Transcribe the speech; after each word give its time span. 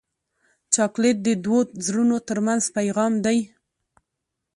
چاکلېټ 0.73 1.17
د 1.23 1.29
دوو 1.45 1.59
زړونو 1.85 2.17
ترمنځ 2.27 2.63
پیغام 2.77 3.13
دی. 3.25 3.37